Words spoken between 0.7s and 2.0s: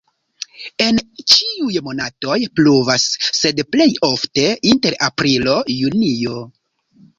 En ĉiuj